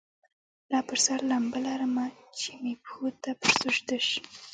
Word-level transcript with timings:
لا 0.71 0.79
پر 0.87 0.97
سر 1.05 1.19
لمبه 1.29 1.59
لرمه 1.65 2.05
چي 2.37 2.51
مي 2.61 2.73
پښو 2.83 3.07
ته 3.23 3.29
پر 3.39 3.51
سجده 3.61 3.97
سي 4.07 4.19